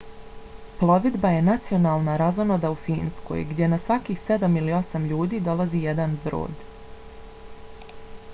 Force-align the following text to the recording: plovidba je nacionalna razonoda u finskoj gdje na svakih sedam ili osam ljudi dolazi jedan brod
plovidba 0.77 1.31
je 1.33 1.43
nacionalna 1.49 2.15
razonoda 2.21 2.71
u 2.77 2.77
finskoj 2.87 3.45
gdje 3.51 3.69
na 3.75 3.79
svakih 3.85 4.25
sedam 4.31 4.57
ili 4.63 4.77
osam 4.81 5.07
ljudi 5.13 5.45
dolazi 5.51 5.85
jedan 5.87 6.17
brod 6.27 6.69